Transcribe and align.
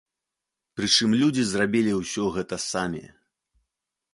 Прычым 0.79 1.13
людзі 1.21 1.43
зрабілі 1.49 1.93
ўсё 2.01 2.25
гэта 2.39 2.55
самі. 2.69 3.05